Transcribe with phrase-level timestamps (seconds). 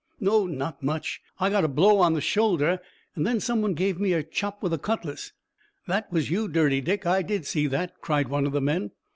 [0.19, 1.21] "No, not much.
[1.39, 2.79] I got a blow on the shoulder,
[3.15, 5.31] and then some one gave me a chop with a cutlass."
[5.85, 7.05] "That was you, Dirty Dick!
[7.05, 8.93] I did see that," cried one of the men.